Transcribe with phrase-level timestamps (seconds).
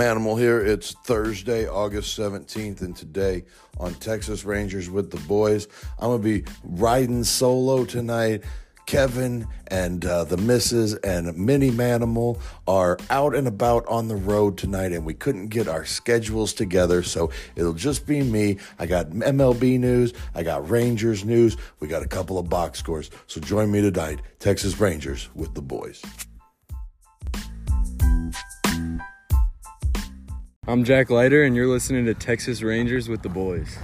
[0.00, 0.58] Manimal here.
[0.58, 3.44] It's Thursday, August 17th, and today
[3.78, 8.42] on Texas Rangers with the Boys, I'm going to be riding solo tonight.
[8.86, 14.56] Kevin and uh, the missus and Mini Manimal are out and about on the road
[14.56, 18.56] tonight, and we couldn't get our schedules together, so it'll just be me.
[18.78, 23.10] I got MLB news, I got Rangers news, we got a couple of box scores.
[23.26, 26.02] So join me tonight, Texas Rangers with the Boys.
[30.70, 33.76] I'm Jack Leiter, and you're listening to Texas Rangers with the Boys.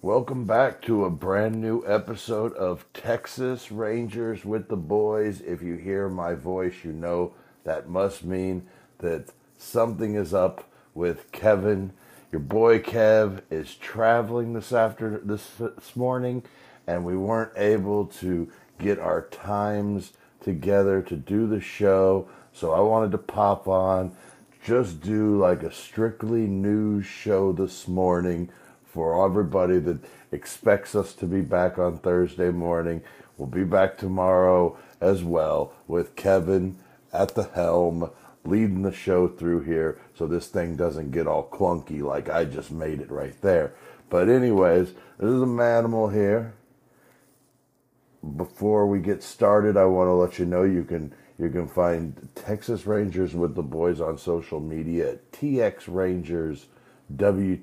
[0.00, 5.42] Welcome back to a brand new episode of Texas Rangers with the Boys.
[5.42, 8.66] If you hear my voice, you know that must mean
[9.00, 9.26] that
[9.58, 11.92] something is up with Kevin.
[12.32, 16.44] Your boy Kev is traveling this after this, this morning,
[16.86, 22.26] and we weren't able to get our times together to do the show.
[22.54, 24.16] So I wanted to pop on
[24.62, 28.50] just do like a strictly news show this morning
[28.84, 29.98] for everybody that
[30.32, 33.02] expects us to be back on Thursday morning.
[33.38, 36.76] We'll be back tomorrow as well with Kevin
[37.12, 38.10] at the helm
[38.44, 42.70] leading the show through here so this thing doesn't get all clunky like I just
[42.70, 43.74] made it right there.
[44.08, 46.54] But anyways, this is a manimal here.
[48.36, 52.28] Before we get started, I want to let you know you can you can find
[52.34, 56.66] Texas Rangers with the boys on social media at TX Rangers.
[57.18, 57.58] You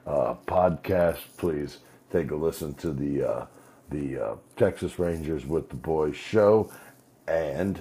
[0.05, 1.79] uh, podcasts, please
[2.11, 3.45] take a listen to the uh,
[3.89, 6.71] the uh, Texas Rangers with the Boys show
[7.27, 7.79] and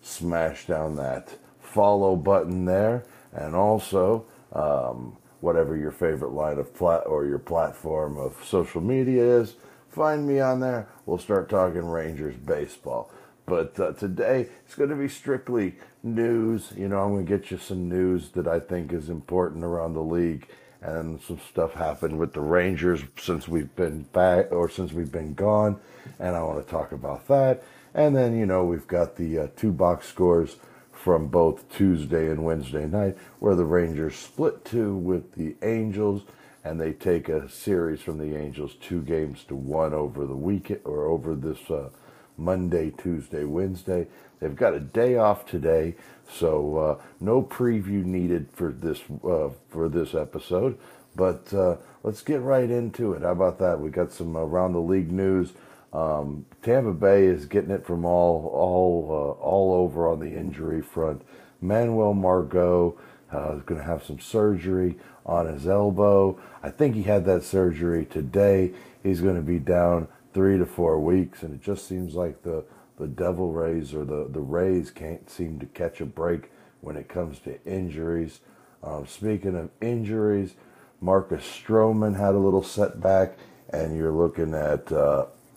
[0.00, 4.26] smash down that follow button there, and also.
[4.52, 9.56] Um, whatever your favorite line of plat or your platform of social media is,
[9.94, 10.88] Find me on there.
[11.06, 13.12] We'll start talking Rangers baseball.
[13.46, 16.72] But uh, today it's going to be strictly news.
[16.76, 19.94] You know, I'm going to get you some news that I think is important around
[19.94, 20.48] the league,
[20.80, 25.32] and some stuff happened with the Rangers since we've been back or since we've been
[25.34, 25.78] gone,
[26.18, 27.62] and I want to talk about that.
[27.94, 30.56] And then you know we've got the uh, two box scores
[30.90, 36.22] from both Tuesday and Wednesday night, where the Rangers split two with the Angels
[36.64, 40.80] and they take a series from the Angels, two games to one over the weekend
[40.84, 41.90] or over this uh,
[42.38, 44.06] Monday, Tuesday, Wednesday.
[44.40, 45.94] They've got a day off today,
[46.28, 50.78] so uh, no preview needed for this uh, for this episode.
[51.14, 53.22] But uh, let's get right into it.
[53.22, 53.78] How about that?
[53.78, 55.52] We got some around the league news.
[55.92, 60.82] Um, Tampa Bay is getting it from all all uh, all over on the injury
[60.82, 61.22] front.
[61.60, 62.98] Manuel Margot
[63.34, 64.96] uh, is going to have some surgery
[65.26, 66.38] on his elbow.
[66.62, 68.72] I think he had that surgery today.
[69.02, 72.64] He's going to be down three to four weeks, and it just seems like the
[72.96, 76.50] the Devil Rays or the the Rays can't seem to catch a break
[76.80, 78.40] when it comes to injuries.
[78.82, 80.54] Um, speaking of injuries,
[81.00, 83.38] Marcus Stroman had a little setback,
[83.70, 85.26] and you're looking at uh,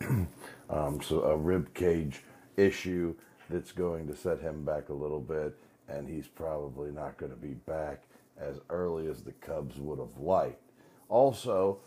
[0.70, 2.22] um, so a rib cage
[2.56, 3.14] issue
[3.50, 5.56] that's going to set him back a little bit,
[5.88, 8.04] and he's probably not going to be back
[8.38, 10.62] as early as the Cubs would have liked.
[11.08, 11.78] Also,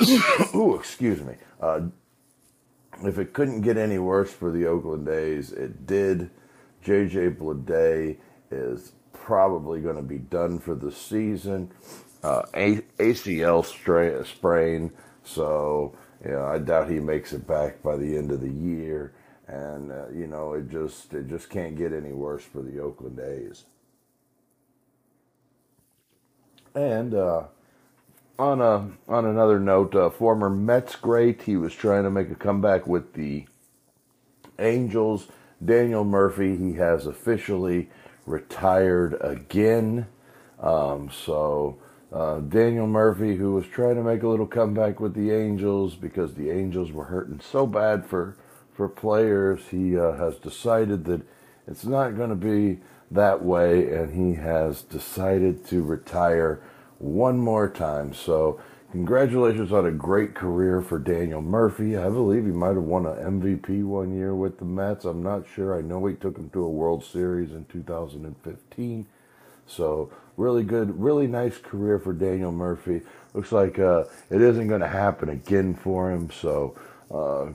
[0.54, 1.34] ooh, excuse me.
[1.60, 1.82] Uh,
[3.02, 6.30] if it couldn't get any worse for the Oakland A's, it did.
[6.84, 8.18] JJ Bleday
[8.50, 11.70] is probably going to be done for the season.
[12.22, 14.92] Uh, A- ACL stra- sprain,
[15.24, 19.12] so you know, I doubt he makes it back by the end of the year.
[19.46, 23.18] And uh, you know, it just it just can't get any worse for the Oakland
[23.18, 23.64] A's.
[26.74, 27.44] And uh,
[28.38, 32.34] on a on another note, uh, former Mets great, he was trying to make a
[32.34, 33.46] comeback with the
[34.58, 35.28] Angels.
[35.64, 37.88] Daniel Murphy, he has officially
[38.26, 40.06] retired again.
[40.60, 41.78] Um, so
[42.12, 46.34] uh, Daniel Murphy, who was trying to make a little comeback with the Angels because
[46.34, 48.36] the Angels were hurting so bad for
[48.74, 51.22] for players, he uh, has decided that
[51.66, 52.80] it's not going to be
[53.10, 56.60] that way, and he has decided to retire
[56.98, 58.12] one more time.
[58.12, 58.60] So,
[58.90, 61.96] congratulations on a great career for Daniel Murphy.
[61.96, 65.04] I believe he might have won an MVP one year with the Mets.
[65.04, 65.78] I'm not sure.
[65.78, 69.06] I know he took him to a World Series in 2015.
[69.66, 73.02] So really good, really nice career for Daniel Murphy.
[73.32, 76.30] Looks like uh, it isn't going to happen again for him.
[76.30, 76.76] So
[77.10, 77.52] uh,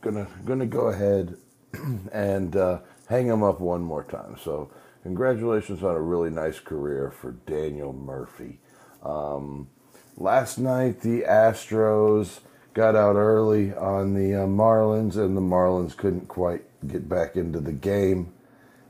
[0.00, 1.36] gonna gonna go ahead
[2.12, 4.36] and uh, hang him up one more time.
[4.42, 4.70] So
[5.02, 8.60] congratulations on a really nice career for Daniel Murphy.
[9.02, 9.68] Um,
[10.16, 12.40] last night the Astros
[12.74, 17.60] got out early on the uh, Marlins, and the Marlins couldn't quite get back into
[17.60, 18.32] the game,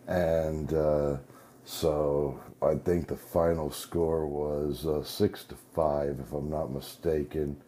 [0.07, 1.17] and uh,
[1.65, 7.63] so I think the final score was uh, six to five, if I'm not mistaken.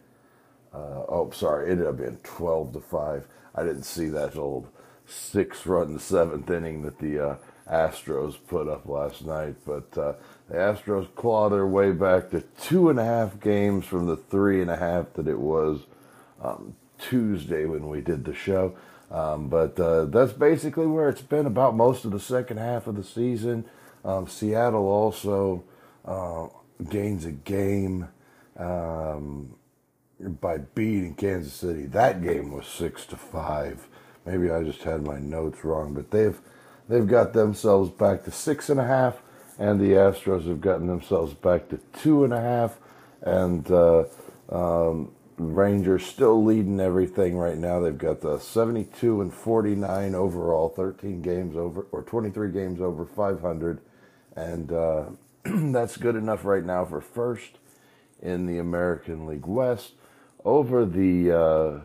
[0.73, 3.27] Uh, oh, sorry, it ended up being twelve to five.
[3.53, 4.69] I didn't see that old
[5.05, 7.35] six-run seventh inning that the uh,
[7.69, 10.13] Astros put up last night, but uh,
[10.47, 14.61] the Astros claw their way back to two and a half games from the three
[14.61, 15.81] and a half that it was
[16.41, 18.75] um, Tuesday when we did the show.
[19.09, 22.95] Um, but uh, that's basically where it's been about most of the second half of
[22.95, 23.65] the season.
[24.05, 25.63] Um, Seattle also
[26.05, 26.47] uh,
[26.89, 28.07] gains a game
[28.57, 29.55] um,
[30.21, 31.85] by beating Kansas City.
[31.85, 33.87] That game was six to five.
[34.25, 36.39] Maybe I just had my notes wrong, but they've
[36.87, 39.21] they've got themselves back to six and a half,
[39.57, 42.77] and the Astros have gotten themselves back to two and a half,
[43.21, 44.03] and uh,
[44.49, 47.79] um, Rangers still leading everything right now.
[47.79, 53.81] They've got the 72 and 49 overall, 13 games over or 23 games over 500,
[54.35, 55.05] and uh,
[55.45, 57.57] that's good enough right now for first
[58.21, 59.93] in the American League West.
[60.43, 61.79] Over the uh,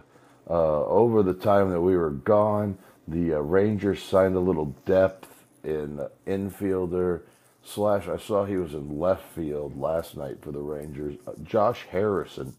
[0.48, 5.28] uh, over the time that we were gone, the uh, Rangers signed a little depth
[5.64, 7.22] in infielder
[7.62, 8.08] slash.
[8.08, 11.16] I saw he was in left field last night for the Rangers.
[11.26, 12.54] Uh, Josh Harrison,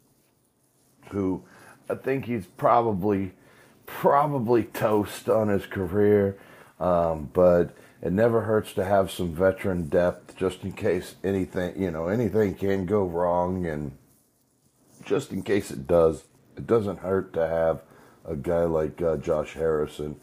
[1.09, 1.43] who
[1.89, 3.33] I think he's probably
[3.85, 6.37] probably toast on his career,
[6.79, 11.89] um, but it never hurts to have some veteran depth just in case anything you
[11.89, 13.91] know anything can go wrong and
[15.07, 16.25] just in case it does
[16.55, 17.81] it doesn't hurt to have
[18.25, 20.19] a guy like uh, Josh Harrison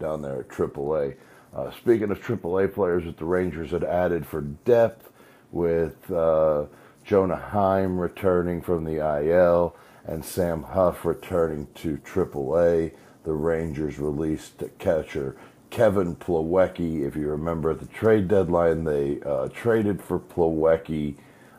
[0.00, 1.16] down there at AAA.
[1.54, 5.12] Uh, speaking of AAA players that the Rangers had added for depth,
[5.54, 6.64] with uh,
[7.04, 12.92] Jonah Heim returning from the IL and Sam Huff returning to AAA,
[13.22, 15.36] the Rangers released catcher
[15.70, 17.06] Kevin Plawecki.
[17.06, 21.14] If you remember at the trade deadline, they uh, traded for Plawecki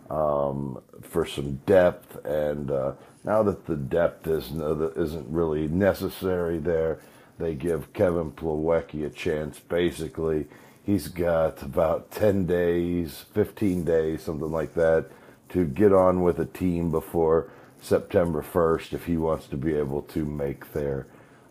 [0.09, 2.93] um, for some depth, and uh,
[3.23, 6.99] now that the depth is, isn't really necessary there,
[7.37, 9.59] they give Kevin Plawecki a chance.
[9.59, 10.47] Basically,
[10.83, 15.07] he's got about 10 days, 15 days, something like that,
[15.49, 17.49] to get on with a team before
[17.81, 21.07] September 1st if he wants to be able to make their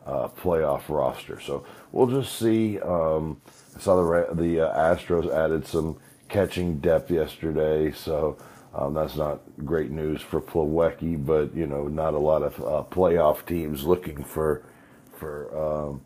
[0.07, 1.41] uh, playoff roster.
[1.41, 2.79] So we'll just see.
[2.81, 3.41] Um,
[3.77, 5.99] I saw the the uh, Astros added some
[6.35, 8.37] catching depth yesterday, so
[8.75, 12.83] um, that's not great news for Plawecki, but you know, not a lot of uh,
[12.91, 14.65] playoff teams looking for
[15.13, 16.01] for um,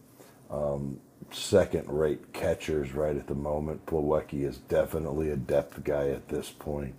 [0.50, 3.86] um, second-rate catchers right at the moment.
[3.86, 6.94] Plawecki is definitely a depth guy at this point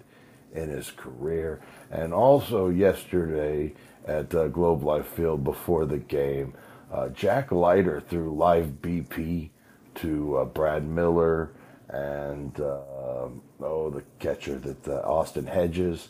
[0.56, 1.62] in his career.
[1.92, 3.74] And also yesterday
[4.08, 6.56] at uh, Globe Life Field before the game,
[6.92, 9.52] uh, Jack Leiter threw live BP
[9.96, 11.52] to uh, Brad Miller
[11.90, 13.28] and uh,
[13.62, 16.10] oh the catcher that uh, Austin Hedges,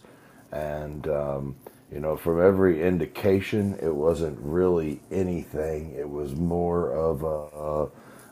[0.51, 1.55] and um,
[1.91, 5.95] you know from every indication it wasn't really anything.
[5.97, 7.89] It was more of a,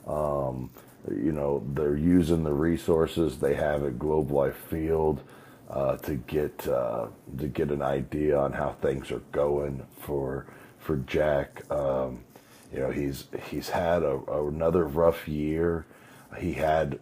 [0.10, 0.12] a
[0.48, 0.70] um,
[1.10, 5.22] you know they're using the resources they have at Globe Life Field.
[5.70, 10.46] Uh, to get uh, to get an idea on how things are going for
[10.80, 11.70] for Jack.
[11.70, 12.24] Um,
[12.74, 15.86] you know he's he's had a, another rough year.
[16.40, 17.00] He had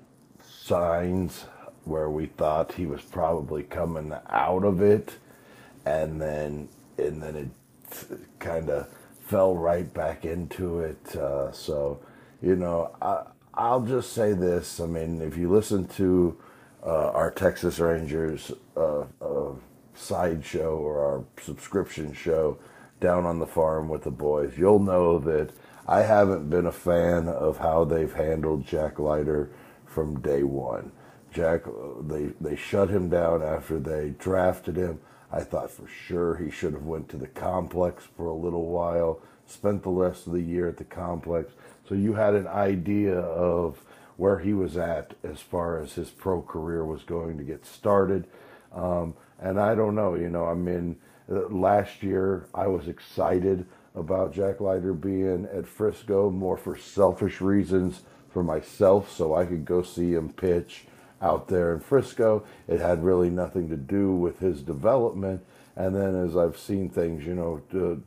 [0.65, 1.45] signs
[1.83, 5.17] where we thought he was probably coming out of it,
[5.85, 6.67] and then
[6.97, 7.49] and then it
[8.39, 8.87] kind of
[9.27, 11.15] fell right back into it.
[11.15, 11.99] Uh, so,
[12.41, 14.79] you know, I, I'll just say this.
[14.79, 16.37] I mean, if you listen to
[16.83, 19.53] uh, our Texas Rangers uh, uh
[19.93, 22.57] side show or our subscription show
[22.99, 25.51] down on the farm with the boys, you'll know that
[25.87, 29.51] I haven't been a fan of how they've handled Jack Leiter
[29.95, 30.91] from day one.
[31.31, 31.61] Jack,
[32.01, 34.99] they they shut him down after they drafted him.
[35.31, 39.21] I thought for sure he should have went to the complex for a little while,
[39.47, 41.53] spent the rest of the year at the complex,
[41.87, 43.81] so you had an idea of
[44.17, 48.27] where he was at as far as his pro career was going to get started.
[48.73, 50.15] Um, and I don't know.
[50.15, 50.97] You know, I mean,
[51.29, 57.41] uh, last year I was excited about Jack Leiter being at Frisco more for selfish
[57.41, 58.01] reasons
[58.35, 60.83] for myself, so I could go see him pitch
[61.21, 62.43] out there in Frisco.
[62.67, 65.41] It had really nothing to do with his development.
[65.77, 68.01] And then as I've seen things, you know,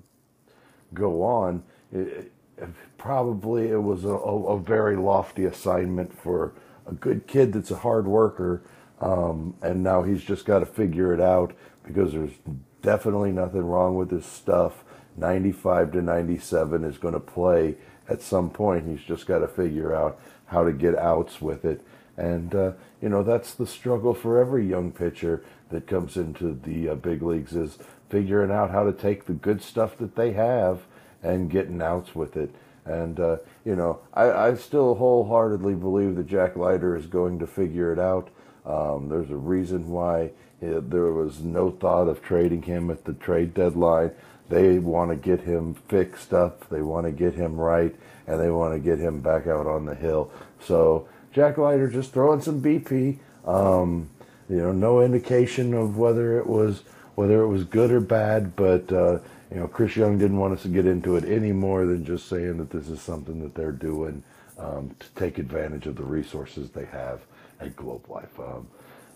[0.92, 2.68] go on, it, it,
[2.98, 6.52] probably it was a, a, very lofty assignment for
[6.86, 8.60] a good kid that's a hard worker.
[9.00, 11.54] Um, and now he's just got to figure it out
[11.84, 12.36] because there's
[12.82, 14.84] definitely nothing wrong with his stuff.
[15.16, 17.76] 95 to 97 is going to play
[18.08, 18.88] at some point.
[18.88, 21.82] He's just got to figure out how to get outs with it.
[22.16, 26.90] And, uh, you know, that's the struggle for every young pitcher that comes into the
[26.90, 30.80] uh, big leagues is figuring out how to take the good stuff that they have
[31.22, 32.54] and getting outs with it.
[32.84, 37.46] And, uh, you know, I, I, still wholeheartedly believe that Jack Leiter is going to
[37.46, 38.30] figure it out.
[38.64, 40.30] Um, there's a reason why
[40.62, 44.12] it, there was no thought of trading him at the trade deadline.
[44.48, 47.94] They want to get him fixed up, they want to get him right,
[48.26, 50.30] and they want to get him back out on the hill.
[50.60, 53.18] So, Jack Leiter just throwing some BP.
[53.46, 54.08] Um,
[54.48, 56.82] you know, no indication of whether it was
[57.14, 59.18] whether it was good or bad, but uh,
[59.50, 62.28] you know, Chris Young didn't want us to get into it any more than just
[62.28, 64.22] saying that this is something that they're doing
[64.58, 67.20] um, to take advantage of the resources they have
[67.60, 68.38] at Globe Life.
[68.38, 68.68] Um,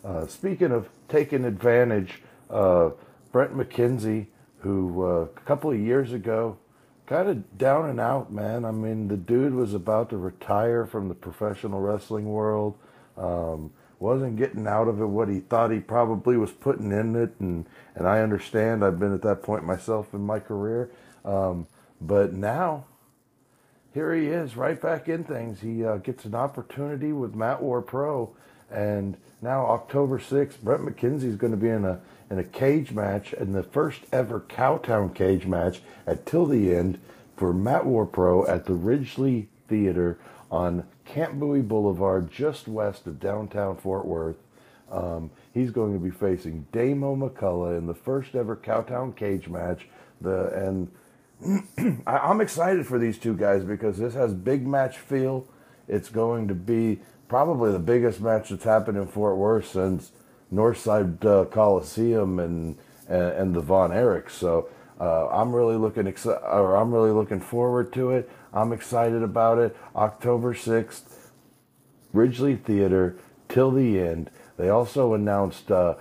[0.04, 2.90] uh, speaking of taking advantage, uh,
[3.30, 4.26] Brent McKenzie,
[4.62, 6.57] who uh, a couple of years ago,
[7.07, 8.64] kind of down and out, man.
[8.64, 12.78] I mean, the dude was about to retire from the professional wrestling world.
[13.16, 17.35] Um, wasn't getting out of it what he thought he probably was putting in it,
[17.38, 18.85] and and I understand.
[18.85, 20.90] I've been at that point myself in my career,
[21.25, 21.66] um,
[22.00, 22.87] but now
[23.95, 25.61] here he is, right back in things.
[25.61, 28.35] He uh, gets an opportunity with Matt War Pro,
[28.71, 32.00] and now October sixth, Brett McKenzie is going to be in a
[32.32, 36.98] in a cage match, in the first ever Cowtown cage match at Till the End
[37.36, 40.18] for Matt War Pro at the Ridglea Theater
[40.50, 44.38] on Camp Bowie Boulevard, just west of downtown Fort Worth.
[44.90, 49.86] Um, he's going to be facing Damo McCullough in the first ever Cowtown cage match.
[50.22, 50.88] The
[51.44, 55.46] and I'm excited for these two guys because this has big match feel.
[55.86, 60.12] It's going to be probably the biggest match that's happened in Fort Worth since
[60.52, 62.76] Northside uh, Coliseum and,
[63.09, 64.30] and, and the Von Erichs.
[64.30, 64.68] So
[65.00, 68.30] uh, I'm really looking exci- or I'm really looking forward to it.
[68.52, 69.76] I'm excited about it.
[69.97, 71.30] October 6th,
[72.14, 73.16] Ridglea Theater
[73.49, 74.30] till the end.
[74.56, 75.94] They also announced uh,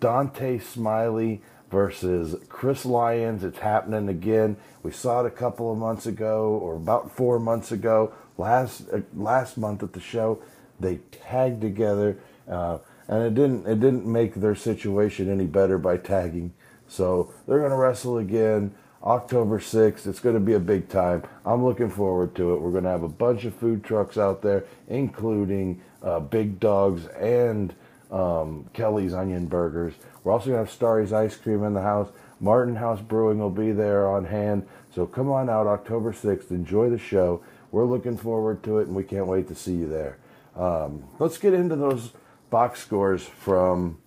[0.00, 3.42] Dante Smiley versus Chris Lyons.
[3.42, 4.56] It's happening again.
[4.82, 8.12] We saw it a couple of months ago, or about four months ago.
[8.36, 10.42] Last uh, last month at the show,
[10.78, 15.96] they tagged together, uh, and it didn't it didn't make their situation any better by
[15.96, 16.52] tagging.
[16.88, 18.74] So they're going to wrestle again.
[19.04, 20.06] October 6th.
[20.06, 21.22] It's going to be a big time.
[21.44, 22.60] I'm looking forward to it.
[22.60, 27.06] We're going to have a bunch of food trucks out there, including uh, Big Dogs
[27.08, 27.74] and
[28.10, 29.92] um, Kelly's Onion Burgers.
[30.22, 32.08] We're also going to have Starry's Ice Cream in the house.
[32.40, 34.66] Martin House Brewing will be there on hand.
[34.94, 36.50] So come on out October 6th.
[36.50, 37.42] Enjoy the show.
[37.72, 40.18] We're looking forward to it, and we can't wait to see you there.
[40.56, 42.12] Um, let's get into those
[42.54, 43.98] box scores from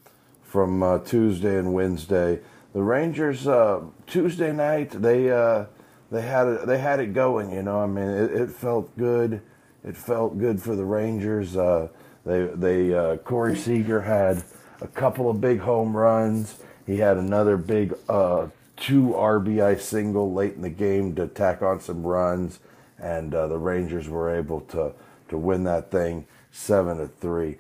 [0.42, 2.40] from uh, Tuesday and Wednesday
[2.72, 5.66] the Rangers uh, Tuesday night they uh,
[6.12, 7.52] they had it they had it going.
[7.52, 9.42] You know, I mean, it, it felt good.
[9.84, 11.58] It felt good for the Rangers.
[11.58, 11.90] Uh,
[12.26, 14.44] they they uh, Corey Seager had
[14.80, 16.62] a couple of big home runs.
[16.86, 21.82] He had another big uh, two RBI single late in the game to tack on
[21.82, 22.60] some runs,
[22.98, 24.94] and uh, the Rangers were able to
[25.28, 27.58] to win that thing seven to three.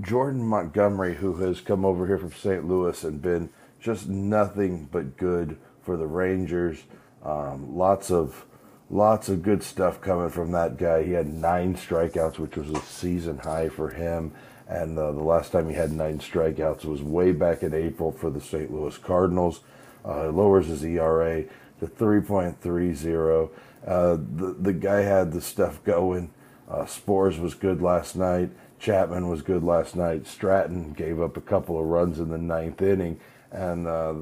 [0.00, 2.66] Jordan Montgomery, who has come over here from St.
[2.66, 6.84] Louis and been just nothing but good for the Rangers.
[7.24, 8.44] Um, lots of
[8.90, 11.02] lots of good stuff coming from that guy.
[11.04, 14.32] He had nine strikeouts, which was a season high for him.
[14.66, 18.30] And uh, the last time he had nine strikeouts was way back in April for
[18.30, 18.72] the St.
[18.72, 19.60] Louis Cardinals.
[20.04, 21.44] Uh, lowers his ERA
[21.80, 23.50] to 3.30.
[23.86, 26.30] Uh, the the guy had the stuff going.
[26.68, 28.50] Uh, Sborz was good last night.
[28.78, 30.26] Chapman was good last night.
[30.26, 33.20] Stratton gave up a couple of runs in the ninth inning
[33.50, 34.14] and uh,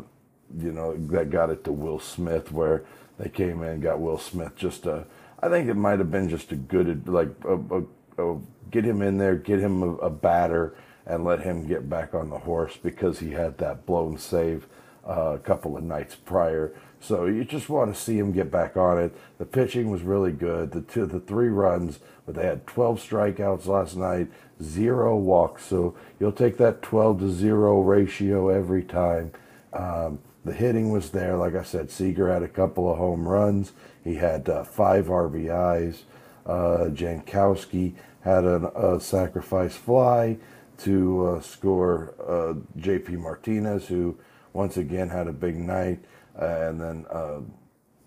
[0.58, 2.84] you know that got it to Will Smith where
[3.18, 5.06] they came in got Will Smith just a
[5.40, 9.02] I think it might have been just a good like a, a, a, get him
[9.02, 10.74] in there, get him a, batter,
[11.06, 14.66] and let him get back on the horse because he had that blown save
[15.06, 16.72] uh, a couple of nights prior.
[17.00, 19.16] So you just want to see him get back on it.
[19.38, 20.72] The pitching was really good.
[20.72, 24.28] The two, the three runs, but they had 12 strikeouts last night,
[24.62, 25.64] zero walks.
[25.66, 29.32] So you'll take that 12 to zero ratio every time.
[29.72, 31.36] Um, the hitting was there.
[31.36, 33.72] Like I said, Seager had a couple of home runs.
[34.04, 36.02] He had uh, five RBIs.
[36.46, 40.36] Uh, Jankowski had a, sacrifice fly
[40.78, 43.16] to uh, score uh, J.P.
[43.16, 44.16] Martinez, who
[44.52, 45.98] once again had a big night.
[46.38, 47.40] And then, uh,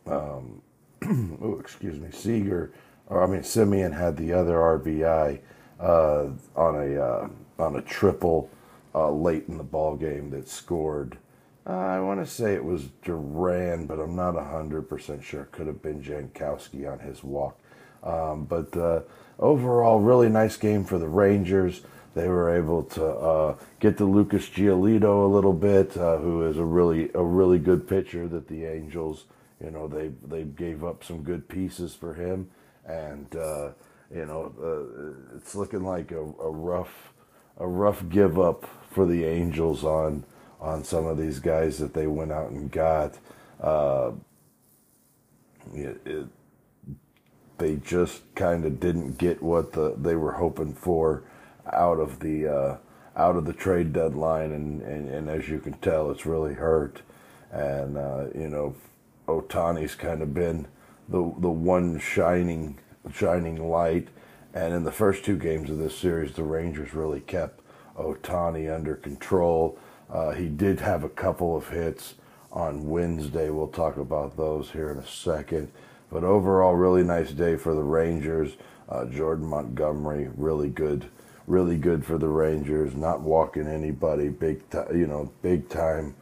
[0.08, 0.62] um,
[1.42, 2.72] oh, excuse me, Seager,
[3.08, 5.40] or I mean, Semien had the other RBI
[5.80, 8.50] uh, on a on a triple
[8.94, 11.18] late in the ball game that scored.
[11.70, 15.42] Uh, I want to say it was Duran, but I'm not 100% sure.
[15.42, 17.60] It Could have been Jankowski on his walk.
[18.02, 19.02] Um, but uh,
[19.38, 21.82] overall, really nice game for the Rangers.
[22.20, 26.58] They were able to uh, get to Lucas Giolito a little bit, uh, who is
[26.58, 28.28] a really a really good pitcher.
[28.28, 29.24] That the Angels,
[29.64, 32.50] you know, they they gave up some good pieces for him,
[32.86, 33.70] and uh,
[34.14, 37.14] you know, uh, it's looking like a, a rough
[37.58, 40.26] a rough give up for the Angels on
[40.60, 43.18] on some of these guys that they went out and got.
[43.62, 44.12] Uh,
[45.74, 46.28] it, it,
[47.60, 51.24] they just kind of didn't get what the, they were hoping for
[51.74, 52.78] out of the uh,
[53.16, 57.02] out of the trade deadline, and, and, and, as you can tell, it's really hurt.
[57.52, 58.76] And uh, you know,
[59.28, 60.68] Ohtani's kind of been
[61.08, 62.80] the the one shining
[63.14, 64.08] shining light.
[64.54, 67.62] And in the first two games of this series, the Rangers really kept
[67.96, 69.78] Ohtani under control.
[70.10, 72.16] Uh, he did have a couple of hits
[72.52, 73.50] on Wednesday.
[73.50, 75.72] We'll talk about those here in a second.
[76.12, 78.54] But overall, really nice day for the Rangers.
[78.88, 81.06] Uh, Jordan Montgomery, really good,
[81.50, 82.96] really good for the Rangers.
[82.96, 84.30] Not walking anybody.
[84.30, 86.16] Big, t- you know, big time,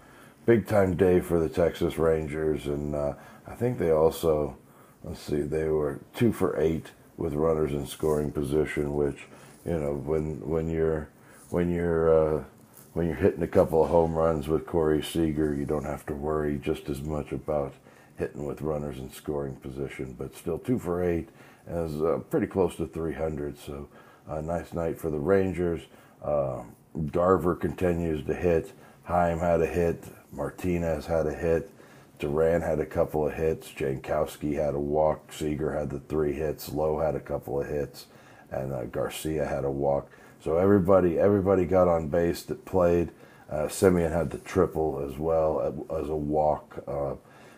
[0.45, 2.65] big time day for the Texas Rangers.
[2.65, 3.13] And uh,
[3.45, 4.57] I think they also,
[5.03, 8.95] let's see, they were two for eight with runners in scoring position.
[8.95, 9.27] Which,
[9.65, 11.09] you know, when when you're
[11.49, 12.43] when you're uh,
[12.93, 16.13] when you're hitting a couple of home runs with Corey Seager, you don't have to
[16.13, 17.73] worry just as much about
[18.17, 20.15] hitting with runners in scoring position.
[20.17, 21.29] But still, two for eight
[21.67, 23.59] is uh, pretty close to 300.
[23.59, 23.89] So,
[24.27, 25.81] a nice night for the Rangers.
[26.23, 26.63] Uh,
[27.11, 28.71] Garver continues to hit.
[29.03, 30.03] Heim had a hit.
[30.31, 31.71] Martinez had a hit.
[32.19, 33.71] Duran had a couple of hits.
[33.71, 35.31] Jankowski had a walk.
[35.31, 36.69] Seager had the three hits.
[36.69, 38.07] Lowe had a couple of hits.
[38.51, 40.09] And uh, Garcia had a walk.
[40.43, 43.11] So everybody everybody got on base that played.
[43.49, 46.83] Uh, Semien had the triple as well as a walk.
[46.87, 47.15] Uh,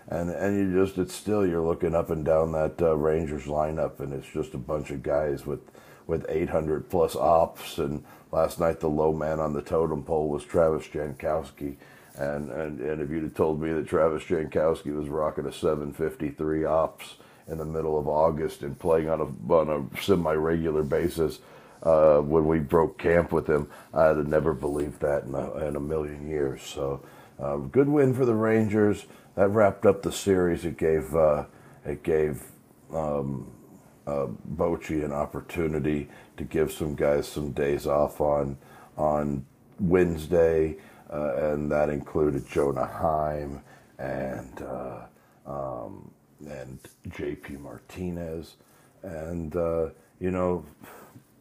[0.08, 4.00] and and you just it's still you're looking up and down that uh, Rangers lineup,
[4.00, 5.60] and it's just a bunch of guys with
[6.10, 7.78] with 800 plus ops.
[7.78, 11.76] And last night the low man on the totem pole was Travis Jankowski.
[12.16, 16.66] And, and, and if you'd have told me that Travis Jankowski was rocking a 753
[16.66, 17.16] ops
[17.48, 21.40] in the middle of August and playing on a, on a semi regular basis,
[21.84, 23.70] uh, when we broke camp with him.
[23.94, 26.62] I'd have never believed that in a, in a million years.
[26.62, 27.02] So,
[27.40, 29.06] uh, good win for the Rangers.
[29.36, 30.66] That wrapped up the series.
[30.66, 31.46] It gave uh,
[31.86, 32.44] it gave
[32.94, 33.50] um,
[34.08, 38.58] uh, Bochy an opportunity to give some guys some days off on
[38.98, 39.46] on
[39.80, 40.76] Wednesday,
[41.12, 43.62] uh, and that included Jonah Heim
[43.98, 45.02] and uh,
[45.46, 46.12] um,
[46.48, 47.58] and J.P.
[47.58, 48.56] Martinez,
[49.04, 49.54] and
[50.20, 50.66] you know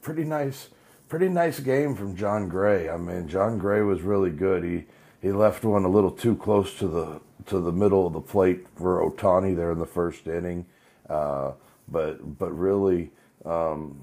[0.00, 0.68] pretty nice,
[1.08, 2.88] pretty nice game from Jon Gray.
[2.88, 4.64] I mean, Jon Gray was really good.
[4.64, 4.84] He
[5.20, 8.66] he left one a little too close to the to the middle of the plate
[8.76, 10.66] for Ohtani there in the first inning,
[11.08, 11.52] uh,
[11.90, 13.10] but but really
[13.44, 14.00] um,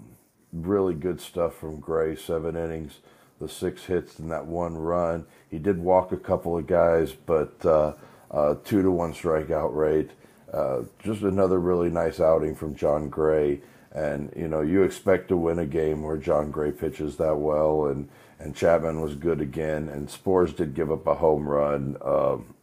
[0.51, 2.15] really good stuff from Gray.
[2.15, 2.99] Seven innings,
[3.39, 5.25] the six hits and that one run.
[5.49, 7.93] He did walk a couple of guys, but uh,
[8.31, 10.11] uh, two to one strikeout rate.
[10.51, 13.61] Uh, just another really nice outing from Jon Gray.
[13.91, 17.85] And you know, you expect to win a game where Jon Gray pitches that well,
[17.87, 22.53] and and Chapman was good again, and Sborz did give up a home run um,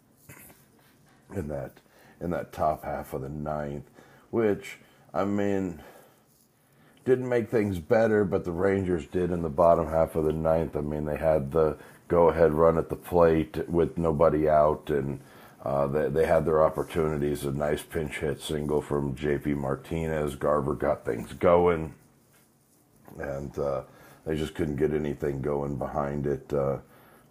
[1.35, 1.73] in that
[2.21, 3.91] in that top half of the ninth,
[4.31, 4.79] which
[5.15, 5.81] I mean
[7.05, 10.77] didn't make things better, but the Rangers did in the bottom half of the ninth.
[10.77, 11.77] I mean, they had the
[12.09, 15.21] go ahead run at the plate with nobody out, and
[15.65, 17.45] uh, they, they had their opportunities.
[17.45, 19.55] A nice pinch hit single from J.P.
[19.55, 20.37] Martinez.
[20.37, 21.95] Garver got things going,
[23.19, 23.83] and uh,
[24.25, 26.53] they just couldn't get anything going behind it.
[26.53, 26.79] Uh,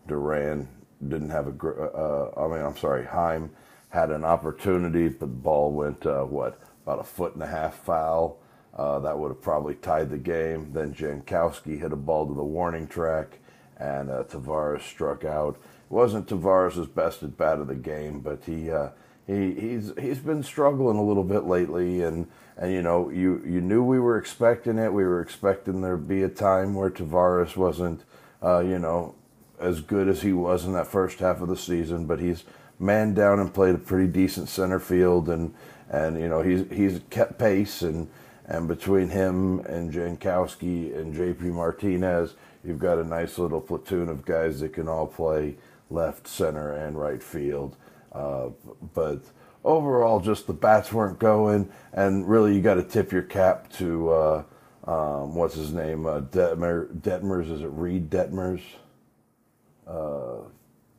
[0.08, 0.68] Duran
[1.08, 1.68] didn't have a.
[1.68, 3.06] Uh, I mean, I'm sorry.
[3.06, 3.52] Heim
[3.90, 7.76] had an opportunity, but the ball went uh, what about a foot and a half
[7.76, 8.38] foul.
[8.76, 10.72] Uh, that would have probably tied the game.
[10.72, 13.40] Then Jankowski hit a ball to the warning track,
[13.78, 18.72] and Taveras struck out It wasn't Taveras' best at bat of the game, but he
[18.72, 18.90] uh,
[19.28, 23.62] he he's he's been struggling a little bit lately, and and you know you you
[23.62, 24.94] knew we were expecting it.
[24.94, 28.04] We were expecting there be a time where Taveras wasn't
[28.42, 29.16] uh, you know
[29.60, 32.44] as good as he was in that first half of the season, but he's
[32.80, 35.54] man down and played a pretty decent center field, and
[35.92, 38.10] and you know he's he's kept pace, and
[38.46, 41.46] and between him and Jankowski and J.P.
[41.46, 45.56] Martinez, you've got a nice little platoon of guys that can all play
[45.90, 47.76] left, center, and right field.
[48.12, 48.50] Uh,
[48.94, 49.20] but
[49.64, 54.10] overall, just the bats weren't going, and really you got to tip your cap to
[54.10, 54.44] uh,
[54.86, 57.52] um, what's his name, uh, Detmer, Detmers.
[57.52, 58.62] Is it Reid Detmers?
[59.88, 60.48] Uh,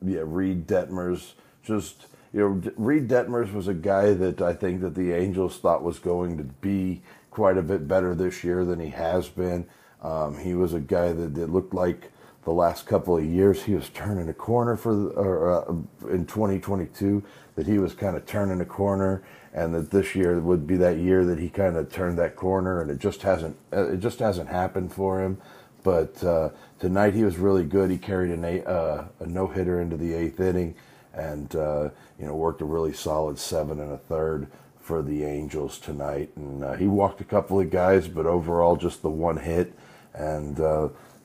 [0.05, 1.33] yeah, Reid Detmers.
[1.65, 5.83] Just you know, Reid Detmers was a guy that I think that the Angels thought
[5.83, 9.67] was going to be quite a bit better this year than he has been.
[10.03, 12.11] Um, he was a guy that, looked like
[12.45, 17.23] the last couple of years he was turning a corner for or, uh, in 2022
[17.55, 19.23] that he was kind of turning a corner
[19.55, 22.81] and that this year would be that year that he kind of turned that corner
[22.81, 25.39] and it just hasn't uh, it just hasn't happened for him.
[25.85, 27.91] But uh, tonight he was really good.
[27.91, 30.75] He carried an eight, uh, a no hitter into the eighth inning
[31.15, 34.47] and uh, you know worked a really solid seven and a third
[34.81, 39.03] for the Angels tonight and uh, he walked a couple of guys but overall just
[39.03, 39.73] the one hit
[40.15, 40.57] and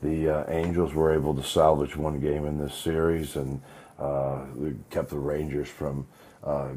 [0.02, 3.62] the uh, Angels were able to salvage one game in this series and
[4.00, 4.45] uh,
[4.89, 6.08] kept the Rangers from
[6.43, 6.69] uh,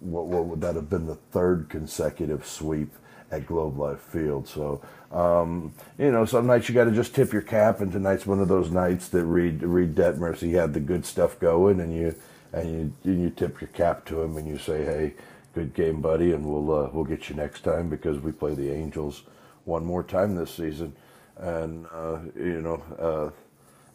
[0.00, 2.92] what, what, would that have been the third consecutive sweep
[3.30, 4.48] at Globe Life Field.
[4.48, 4.80] So,
[5.12, 8.40] um, you know, some nights you got to just tip your cap, and tonight's one
[8.40, 12.14] of those nights that Reid Reid Detmers he had the good stuff going, and you
[12.52, 15.14] and you and you tip your cap to him, and you say, hey.
[15.54, 18.70] Good game, buddy, and we'll uh, we'll get you next time because we play the
[18.70, 19.24] Angels
[19.64, 20.94] one more time this season.
[21.36, 23.30] And uh, you know, uh,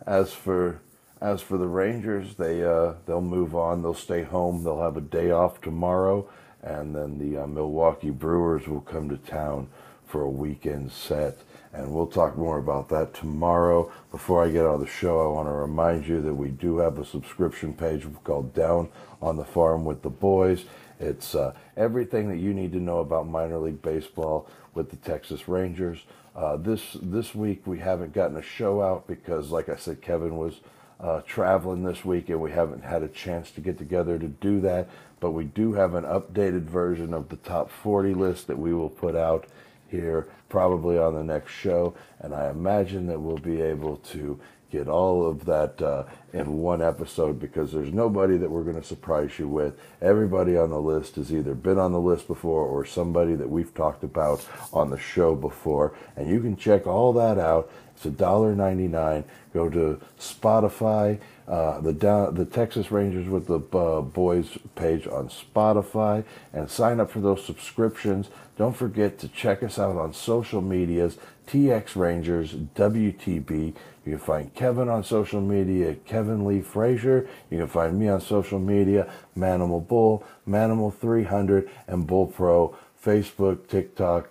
[0.10, 0.82] as for
[1.22, 3.82] as for the Rangers, they uh, they'll move on.
[3.82, 4.64] They'll stay home.
[4.64, 6.28] They'll have a day off tomorrow,
[6.62, 9.70] and then the uh, Milwaukee Brewers will come to town
[10.06, 11.38] for a weekend set.
[11.74, 13.92] And we'll talk more about that tomorrow.
[14.12, 17.00] Before I get on the show, I want to remind you that we do have
[17.00, 18.90] a subscription page called Down
[19.22, 20.66] on the Farm with the Boys.
[21.00, 25.48] It's uh, everything that you need to know about minor league baseball with the Texas
[25.48, 26.00] Rangers.
[26.36, 30.36] Uh, this this week we haven't gotten a show out because, like I said, Kevin
[30.38, 30.62] was
[31.00, 34.62] uh, traveling this week and we haven't had a chance to get together to do
[34.62, 34.90] that.
[35.20, 38.90] But we do have an updated version of the top 40 list that we will
[38.90, 39.46] put out
[39.94, 44.40] here probably on the next show, and I imagine that we'll be able to
[44.74, 46.04] get all of that uh,
[46.34, 49.80] in one episode because there's nobody that we're going to surprise you with.
[50.02, 53.74] Everybody on the list has either been on the list before or somebody that we've
[53.76, 55.96] talked about on the show before.
[56.16, 57.72] And you can check all that out.
[57.96, 59.24] It's $1.99.
[59.54, 65.30] Go to Spotify, uh, the down, the Texas Rangers with the uh, Boys page on
[65.30, 68.30] Spotify, and sign up for those subscriptions.
[68.58, 73.74] Don't forget to check us out on social medias, TX Rangers, WTB.
[74.06, 77.28] You can find Kevin on social media, Kevin Lee Frazier.
[77.50, 83.68] You can find me on social media, Manimal Bull, Manimal 300, and Bull Pro, Facebook,
[83.68, 84.30] TikTok.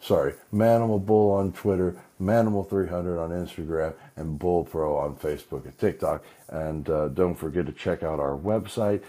[0.00, 5.76] Sorry, Manimal Bull on Twitter, Manimal 300 on Instagram, and Bull Pro on Facebook and
[5.78, 6.22] TikTok.
[6.48, 9.02] And uh, don't forget to check out our website,